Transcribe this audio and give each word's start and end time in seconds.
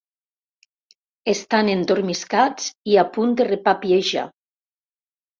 Estan 1.33 1.67
endormiscats 1.73 2.71
i 2.93 2.97
a 3.01 3.03
punt 3.17 3.35
de 3.41 3.47
repapiejar. 3.49 4.25